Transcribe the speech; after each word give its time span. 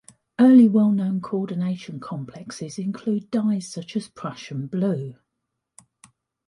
Early 0.39 0.67
well-known 0.67 1.21
coordination 1.21 1.99
complexes 1.99 2.79
include 2.79 3.29
dyes 3.29 3.67
such 3.71 3.95
as 3.95 4.07
Prussian 4.07 4.65
blue. 4.65 5.13